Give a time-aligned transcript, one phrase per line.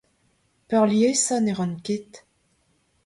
[0.67, 2.11] Peurliesañ ne ran ket.